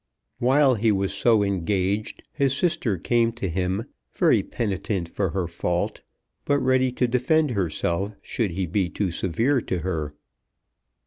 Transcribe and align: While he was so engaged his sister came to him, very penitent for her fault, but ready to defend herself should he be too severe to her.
While 0.39 0.73
he 0.73 0.91
was 0.91 1.13
so 1.13 1.43
engaged 1.43 2.23
his 2.33 2.57
sister 2.57 2.97
came 2.97 3.31
to 3.33 3.47
him, 3.47 3.83
very 4.11 4.41
penitent 4.41 5.07
for 5.07 5.29
her 5.29 5.45
fault, 5.45 6.01
but 6.43 6.57
ready 6.57 6.91
to 6.93 7.07
defend 7.07 7.51
herself 7.51 8.13
should 8.23 8.49
he 8.49 8.65
be 8.65 8.89
too 8.89 9.11
severe 9.11 9.61
to 9.61 9.77
her. 9.81 10.15